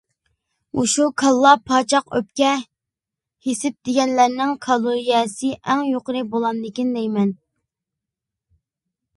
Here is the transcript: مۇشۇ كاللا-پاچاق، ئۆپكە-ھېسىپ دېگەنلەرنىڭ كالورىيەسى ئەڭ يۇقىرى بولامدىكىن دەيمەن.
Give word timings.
مۇشۇ 0.77 1.03
كاللا-پاچاق، 1.21 2.07
ئۆپكە-ھېسىپ 2.19 3.77
دېگەنلەرنىڭ 3.89 4.55
كالورىيەسى 4.67 5.53
ئەڭ 5.59 5.85
يۇقىرى 5.93 6.27
بولامدىكىن 6.33 6.93
دەيمەن. 6.99 7.31